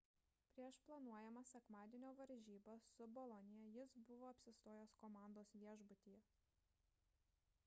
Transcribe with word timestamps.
prieš 0.53 0.77
planuojamas 0.85 1.51
sekmadienio 1.55 2.13
varžybas 2.21 2.87
su 2.95 3.07
bolonija 3.19 3.69
jis 3.77 3.95
buvo 4.09 4.31
apsistojęs 4.33 4.99
komandos 5.05 5.57
viešbutyje 5.67 6.21